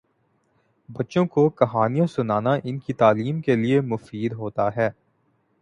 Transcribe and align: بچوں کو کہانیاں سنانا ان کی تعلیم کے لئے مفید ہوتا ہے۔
بچوں 0.89 1.25
کو 1.25 1.49
کہانیاں 1.49 2.07
سنانا 2.07 2.53
ان 2.63 2.79
کی 2.79 2.93
تعلیم 2.93 3.41
کے 3.41 3.55
لئے 3.55 3.81
مفید 3.81 4.33
ہوتا 4.33 4.75
ہے۔ 4.75 4.89